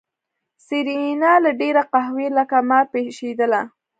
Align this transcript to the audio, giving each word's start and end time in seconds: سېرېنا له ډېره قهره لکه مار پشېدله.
سېرېنا 0.65 1.33
له 1.43 1.51
ډېره 1.61 1.83
قهره 1.91 2.27
لکه 2.37 2.57
مار 2.69 2.85
پشېدله. 2.93 3.61